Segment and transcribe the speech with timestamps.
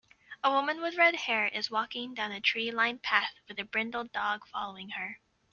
[0.43, 4.47] A woman with redhair is walking down a tree lined path with a brindled dog
[4.47, 5.19] following her.